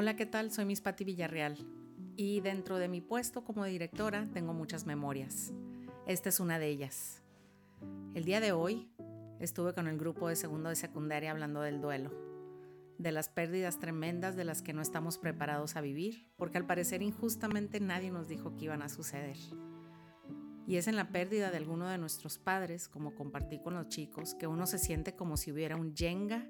Hola, 0.00 0.14
¿qué 0.14 0.26
tal? 0.26 0.52
Soy 0.52 0.64
Miss 0.64 0.80
Patti 0.80 1.02
Villarreal 1.02 1.56
y 2.14 2.40
dentro 2.40 2.78
de 2.78 2.86
mi 2.86 3.00
puesto 3.00 3.42
como 3.42 3.64
directora 3.64 4.28
tengo 4.32 4.54
muchas 4.54 4.86
memorias. 4.86 5.52
Esta 6.06 6.28
es 6.28 6.38
una 6.38 6.60
de 6.60 6.68
ellas. 6.68 7.24
El 8.14 8.24
día 8.24 8.38
de 8.38 8.52
hoy 8.52 8.88
estuve 9.40 9.74
con 9.74 9.88
el 9.88 9.98
grupo 9.98 10.28
de 10.28 10.36
segundo 10.36 10.68
de 10.68 10.76
secundaria 10.76 11.32
hablando 11.32 11.62
del 11.62 11.80
duelo, 11.80 12.12
de 12.98 13.10
las 13.10 13.28
pérdidas 13.28 13.80
tremendas 13.80 14.36
de 14.36 14.44
las 14.44 14.62
que 14.62 14.72
no 14.72 14.82
estamos 14.82 15.18
preparados 15.18 15.74
a 15.74 15.80
vivir, 15.80 16.30
porque 16.36 16.58
al 16.58 16.66
parecer 16.66 17.02
injustamente 17.02 17.80
nadie 17.80 18.12
nos 18.12 18.28
dijo 18.28 18.54
que 18.54 18.66
iban 18.66 18.82
a 18.82 18.88
suceder. 18.88 19.38
Y 20.68 20.76
es 20.76 20.86
en 20.86 20.94
la 20.94 21.08
pérdida 21.08 21.50
de 21.50 21.56
alguno 21.56 21.88
de 21.88 21.98
nuestros 21.98 22.38
padres, 22.38 22.88
como 22.88 23.16
compartí 23.16 23.58
con 23.58 23.74
los 23.74 23.88
chicos, 23.88 24.36
que 24.36 24.46
uno 24.46 24.68
se 24.68 24.78
siente 24.78 25.16
como 25.16 25.36
si 25.36 25.50
hubiera 25.50 25.74
un 25.74 25.92
yenga 25.96 26.46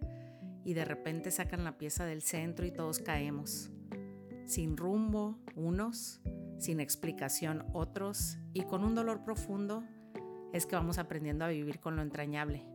y 0.65 0.75
de 0.75 0.85
repente 0.85 1.31
sacan 1.31 1.65
la 1.65 1.79
pieza 1.79 2.05
del 2.05 2.23
centro 2.23 2.67
y 2.67 2.71
todos 2.71 2.99
caemos. 2.99 3.71
Sin 4.47 4.77
rumbo, 4.77 5.39
unos, 5.55 6.21
sin 6.59 6.81
explicación, 6.81 7.65
otros, 7.73 8.39
y 8.53 8.63
con 8.63 8.85
un 8.85 8.95
dolor 8.95 9.25
profundo 9.25 9.85
es 10.53 10.67
que 10.67 10.77
vamos 10.77 10.99
aprendiendo 10.99 11.45
a 11.45 11.49
vivir 11.49 11.81
con 11.81 11.97
lo 11.97 12.03
entrañable. 12.03 12.67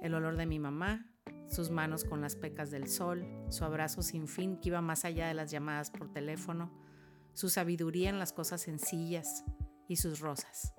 El 0.00 0.14
olor 0.14 0.36
de 0.36 0.46
mi 0.46 0.58
mamá, 0.58 1.08
sus 1.48 1.70
manos 1.70 2.04
con 2.04 2.20
las 2.20 2.36
pecas 2.36 2.70
del 2.70 2.88
sol, 2.88 3.26
su 3.48 3.64
abrazo 3.64 4.02
sin 4.02 4.28
fin 4.28 4.56
que 4.56 4.70
iba 4.70 4.80
más 4.80 5.04
allá 5.04 5.28
de 5.28 5.34
las 5.34 5.50
llamadas 5.50 5.90
por 5.90 6.12
teléfono, 6.12 6.72
su 7.34 7.48
sabiduría 7.48 8.10
en 8.10 8.18
las 8.18 8.32
cosas 8.32 8.60
sencillas 8.60 9.44
y 9.88 9.96
sus 9.96 10.20
rosas. 10.20 10.74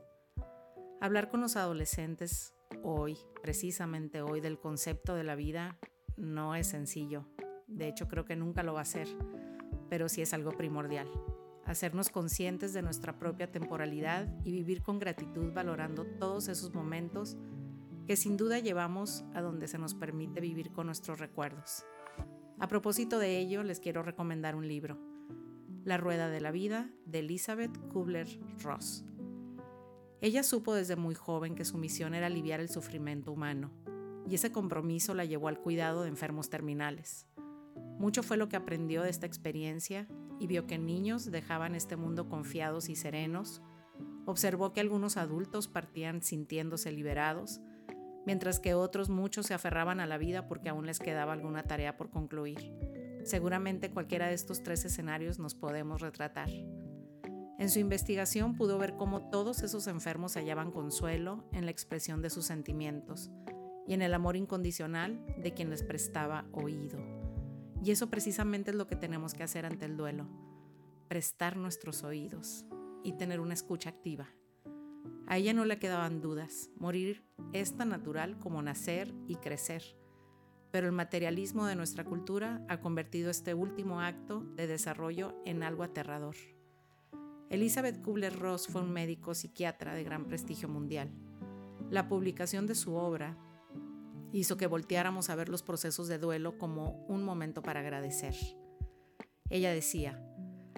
Hablar 1.01 1.29
con 1.29 1.41
los 1.41 1.55
adolescentes 1.55 2.53
hoy, 2.83 3.17
precisamente 3.41 4.21
hoy, 4.21 4.39
del 4.41 4.59
concepto 4.59 5.15
de 5.15 5.23
la 5.23 5.35
vida 5.35 5.77
no 6.17 6.55
es 6.55 6.67
sencillo. 6.67 7.25
De 7.67 7.87
hecho, 7.87 8.07
creo 8.07 8.25
que 8.25 8.35
nunca 8.35 8.63
lo 8.63 8.73
va 8.73 8.81
a 8.81 8.85
ser, 8.85 9.07
pero 9.89 10.09
sí 10.09 10.21
es 10.21 10.33
algo 10.33 10.51
primordial. 10.51 11.09
Hacernos 11.65 12.09
conscientes 12.09 12.73
de 12.73 12.81
nuestra 12.81 13.17
propia 13.17 13.51
temporalidad 13.51 14.27
y 14.43 14.51
vivir 14.51 14.83
con 14.83 14.99
gratitud 14.99 15.53
valorando 15.53 16.05
todos 16.05 16.49
esos 16.49 16.73
momentos 16.73 17.37
que 18.05 18.17
sin 18.17 18.35
duda 18.35 18.59
llevamos 18.59 19.23
a 19.33 19.41
donde 19.41 19.67
se 19.67 19.77
nos 19.77 19.95
permite 19.95 20.41
vivir 20.41 20.71
con 20.71 20.87
nuestros 20.87 21.19
recuerdos. 21.19 21.85
A 22.59 22.67
propósito 22.67 23.17
de 23.17 23.39
ello, 23.39 23.63
les 23.63 23.79
quiero 23.79 24.03
recomendar 24.03 24.55
un 24.55 24.67
libro, 24.67 24.99
La 25.85 25.97
Rueda 25.97 26.29
de 26.29 26.41
la 26.41 26.51
Vida, 26.51 26.89
de 27.05 27.19
Elizabeth 27.19 27.75
Kubler-Ross. 27.89 29.05
Ella 30.19 30.43
supo 30.43 30.73
desde 30.73 30.95
muy 30.95 31.15
joven 31.15 31.55
que 31.55 31.65
su 31.65 31.77
misión 31.77 32.13
era 32.13 32.27
aliviar 32.27 32.59
el 32.59 32.69
sufrimiento 32.69 33.31
humano 33.31 33.71
y 34.27 34.35
ese 34.35 34.51
compromiso 34.51 35.13
la 35.13 35.25
llevó 35.25 35.47
al 35.47 35.59
cuidado 35.59 36.03
de 36.03 36.09
enfermos 36.09 36.49
terminales. 36.49 37.27
Mucho 37.97 38.23
fue 38.23 38.37
lo 38.37 38.49
que 38.49 38.55
aprendió 38.55 39.03
de 39.03 39.09
esta 39.09 39.25
experiencia 39.25 40.07
y 40.39 40.47
vio 40.47 40.67
que 40.67 40.77
niños 40.77 41.31
dejaban 41.31 41.75
este 41.75 41.95
mundo 41.95 42.27
confiados 42.27 42.89
y 42.89 42.95
serenos, 42.95 43.61
observó 44.25 44.73
que 44.73 44.81
algunos 44.81 45.17
adultos 45.17 45.67
partían 45.67 46.21
sintiéndose 46.21 46.91
liberados, 46.91 47.61
mientras 48.25 48.59
que 48.59 48.73
otros 48.73 49.09
muchos 49.09 49.47
se 49.47 49.53
aferraban 49.53 49.99
a 49.99 50.07
la 50.07 50.17
vida 50.17 50.47
porque 50.47 50.69
aún 50.69 50.85
les 50.85 50.99
quedaba 50.99 51.33
alguna 51.33 51.63
tarea 51.63 51.97
por 51.97 52.09
concluir. 52.09 52.73
Seguramente 53.23 53.91
cualquiera 53.91 54.27
de 54.27 54.33
estos 54.33 54.63
tres 54.63 54.83
escenarios 54.85 55.39
nos 55.39 55.55
podemos 55.55 56.01
retratar. 56.01 56.49
En 57.59 57.69
su 57.69 57.79
investigación 57.79 58.55
pudo 58.55 58.77
ver 58.77 58.95
cómo 58.95 59.29
todos 59.29 59.63
esos 59.63 59.87
enfermos 59.87 60.35
hallaban 60.35 60.71
consuelo 60.71 61.47
en 61.53 61.65
la 61.65 61.71
expresión 61.71 62.21
de 62.21 62.29
sus 62.29 62.45
sentimientos, 62.45 63.31
y 63.87 63.93
en 63.93 64.01
el 64.01 64.13
amor 64.13 64.35
incondicional 64.35 65.25
de 65.41 65.53
quien 65.53 65.69
les 65.69 65.83
prestaba 65.83 66.45
oído. 66.51 66.99
Y 67.83 67.91
eso 67.91 68.09
precisamente 68.09 68.71
es 68.71 68.77
lo 68.77 68.87
que 68.87 68.95
tenemos 68.95 69.33
que 69.33 69.43
hacer 69.43 69.65
ante 69.65 69.85
el 69.85 69.97
duelo, 69.97 70.27
prestar 71.09 71.57
nuestros 71.57 72.03
oídos 72.03 72.65
y 73.03 73.13
tener 73.13 73.39
una 73.39 73.53
escucha 73.53 73.89
activa. 73.89 74.27
A 75.27 75.37
ella 75.37 75.53
no 75.53 75.65
le 75.65 75.79
quedaban 75.79 76.21
dudas, 76.21 76.69
morir 76.77 77.23
es 77.51 77.75
tan 77.75 77.89
natural 77.89 78.37
como 78.39 78.61
nacer 78.61 79.13
y 79.27 79.35
crecer, 79.35 79.83
pero 80.71 80.87
el 80.87 80.93
materialismo 80.93 81.65
de 81.65 81.75
nuestra 81.75 82.03
cultura 82.03 82.65
ha 82.67 82.79
convertido 82.79 83.29
este 83.29 83.53
último 83.53 84.01
acto 84.01 84.41
de 84.55 84.67
desarrollo 84.67 85.35
en 85.45 85.63
algo 85.63 85.83
aterrador. 85.83 86.35
Elizabeth 87.49 88.01
Kubler-Ross 88.01 88.67
fue 88.67 88.81
un 88.81 88.91
médico 88.91 89.35
psiquiatra 89.35 89.93
de 89.93 90.03
gran 90.03 90.25
prestigio 90.25 90.67
mundial. 90.67 91.11
La 91.91 92.07
publicación 92.07 92.65
de 92.65 92.73
su 92.73 92.95
obra 92.95 93.37
hizo 94.33 94.57
que 94.57 94.67
volteáramos 94.67 95.29
a 95.29 95.35
ver 95.35 95.47
los 95.47 95.63
procesos 95.63 96.07
de 96.07 96.17
duelo 96.17 96.57
como 96.57 97.05
un 97.07 97.23
momento 97.23 97.61
para 97.61 97.81
agradecer. 97.81 98.35
Ella 99.49 99.71
decía, 99.71 100.19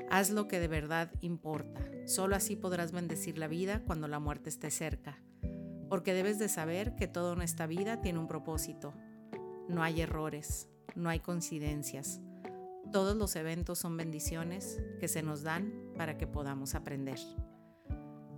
haz 0.09 0.29
lo 0.29 0.47
que 0.47 0.59
de 0.59 0.67
verdad 0.67 1.11
importa, 1.21 1.81
solo 2.05 2.35
así 2.35 2.57
podrás 2.57 2.91
bendecir 2.91 3.37
la 3.37 3.47
vida 3.47 3.81
cuando 3.85 4.07
la 4.09 4.19
muerte 4.19 4.49
esté 4.49 4.69
cerca, 4.71 5.17
porque 5.89 6.13
debes 6.13 6.37
de 6.37 6.49
saber 6.49 6.95
que 6.97 7.07
todo 7.07 7.33
en 7.33 7.41
esta 7.41 7.65
vida 7.65 8.01
tiene 8.01 8.19
un 8.19 8.27
propósito. 8.27 8.93
No 9.69 9.81
hay 9.81 10.01
errores, 10.01 10.67
no 10.95 11.09
hay 11.09 11.21
coincidencias. 11.21 12.19
Todos 12.91 13.15
los 13.15 13.35
eventos 13.35 13.79
son 13.79 13.95
bendiciones 13.95 14.79
que 14.99 15.07
se 15.07 15.23
nos 15.23 15.43
dan 15.43 15.73
para 15.97 16.17
que 16.17 16.27
podamos 16.27 16.75
aprender. 16.75 17.19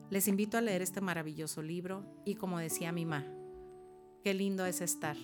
Les 0.10 0.28
invito 0.28 0.58
a 0.58 0.62
leer 0.62 0.82
este 0.82 1.02
maravilloso 1.02 1.62
libro 1.62 2.06
y 2.24 2.36
como 2.36 2.60
decía 2.60 2.92
mi 2.92 3.06
mamá, 3.06 3.37
Qué 4.28 4.34
lindo 4.34 4.66
es 4.66 4.82
estar. 4.82 5.16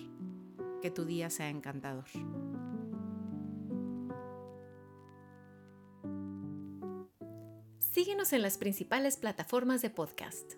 Que 0.80 0.90
tu 0.90 1.04
día 1.04 1.28
sea 1.28 1.50
encantador. 1.50 2.06
Síguenos 7.80 8.32
en 8.32 8.40
las 8.40 8.56
principales 8.56 9.18
plataformas 9.18 9.82
de 9.82 9.90
podcast. 9.90 10.54